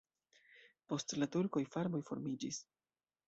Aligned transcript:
Post 0.93 1.13
la 1.23 1.27
turkoj 1.35 1.63
farmoj 1.75 2.01
formiĝis. 2.09 2.61